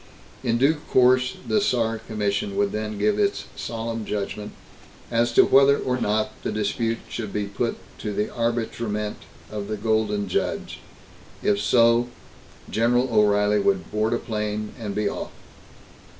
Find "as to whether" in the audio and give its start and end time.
5.11-5.77